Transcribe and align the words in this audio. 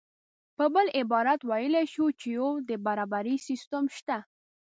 په 0.57 0.65
بل 0.73 0.87
عبارت 0.99 1.39
ویلی 1.49 1.85
شو 1.93 2.05
چې 2.19 2.27
یو 2.37 2.49
د 2.69 2.71
برابرۍ 2.85 3.35
سیستم 3.47 3.83
شته 3.97 4.17